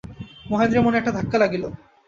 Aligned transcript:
মহেন্দ্রের 0.45 0.85
মনে 0.85 0.99
একটা 0.99 1.15
ধাক্কা 1.17 1.37
লাগিল। 1.39 1.63